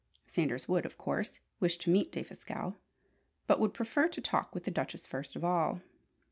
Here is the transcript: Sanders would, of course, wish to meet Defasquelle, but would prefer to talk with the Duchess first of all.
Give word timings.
Sanders 0.25 0.67
would, 0.67 0.83
of 0.83 0.97
course, 0.97 1.39
wish 1.59 1.77
to 1.77 1.91
meet 1.91 2.11
Defasquelle, 2.11 2.73
but 3.45 3.59
would 3.59 3.71
prefer 3.71 4.07
to 4.07 4.19
talk 4.19 4.51
with 4.55 4.63
the 4.63 4.71
Duchess 4.71 5.05
first 5.05 5.35
of 5.35 5.43
all. 5.43 5.79